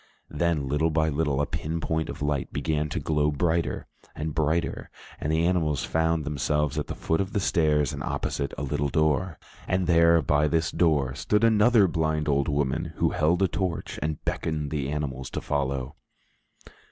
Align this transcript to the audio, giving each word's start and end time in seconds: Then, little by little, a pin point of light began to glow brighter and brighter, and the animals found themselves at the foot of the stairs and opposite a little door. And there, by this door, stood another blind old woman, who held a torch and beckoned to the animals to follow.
Then, 0.31 0.67
little 0.67 0.89
by 0.89 1.09
little, 1.09 1.39
a 1.41 1.45
pin 1.45 1.79
point 1.79 2.09
of 2.09 2.23
light 2.23 2.51
began 2.51 2.89
to 2.89 2.99
glow 2.99 3.29
brighter 3.29 3.85
and 4.15 4.33
brighter, 4.33 4.89
and 5.19 5.31
the 5.31 5.45
animals 5.45 5.83
found 5.83 6.25
themselves 6.25 6.79
at 6.79 6.87
the 6.87 6.95
foot 6.95 7.21
of 7.21 7.33
the 7.33 7.39
stairs 7.39 7.93
and 7.93 8.01
opposite 8.01 8.51
a 8.57 8.63
little 8.63 8.89
door. 8.89 9.37
And 9.67 9.85
there, 9.85 10.19
by 10.23 10.47
this 10.47 10.71
door, 10.71 11.13
stood 11.13 11.43
another 11.43 11.87
blind 11.87 12.27
old 12.27 12.47
woman, 12.47 12.93
who 12.95 13.11
held 13.11 13.43
a 13.43 13.47
torch 13.47 13.99
and 14.01 14.19
beckoned 14.25 14.71
to 14.71 14.75
the 14.75 14.89
animals 14.89 15.29
to 15.29 15.39
follow. 15.39 15.93